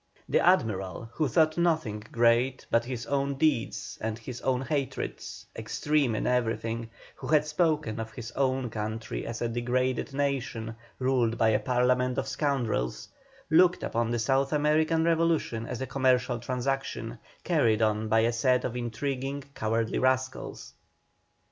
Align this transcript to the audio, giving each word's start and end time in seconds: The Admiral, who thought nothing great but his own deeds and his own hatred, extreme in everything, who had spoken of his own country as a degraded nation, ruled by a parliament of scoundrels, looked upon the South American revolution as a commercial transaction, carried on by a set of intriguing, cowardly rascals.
The 0.27 0.39
Admiral, 0.43 1.09
who 1.13 1.27
thought 1.27 1.59
nothing 1.59 1.99
great 2.11 2.65
but 2.71 2.85
his 2.85 3.05
own 3.05 3.35
deeds 3.35 3.99
and 4.01 4.17
his 4.17 4.41
own 4.41 4.61
hatred, 4.63 5.23
extreme 5.55 6.15
in 6.15 6.25
everything, 6.25 6.89
who 7.13 7.27
had 7.27 7.45
spoken 7.45 7.99
of 7.99 8.11
his 8.11 8.31
own 8.31 8.71
country 8.71 9.27
as 9.27 9.43
a 9.43 9.47
degraded 9.47 10.11
nation, 10.11 10.75
ruled 10.97 11.37
by 11.37 11.49
a 11.49 11.59
parliament 11.59 12.17
of 12.17 12.27
scoundrels, 12.27 13.09
looked 13.51 13.83
upon 13.83 14.09
the 14.09 14.17
South 14.17 14.51
American 14.53 15.03
revolution 15.03 15.67
as 15.67 15.81
a 15.81 15.85
commercial 15.85 16.39
transaction, 16.39 17.19
carried 17.43 17.83
on 17.83 18.07
by 18.07 18.21
a 18.21 18.33
set 18.33 18.65
of 18.65 18.75
intriguing, 18.75 19.43
cowardly 19.53 19.99
rascals. 19.99 20.73